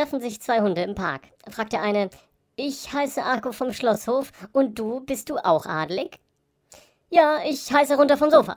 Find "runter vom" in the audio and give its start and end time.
7.96-8.30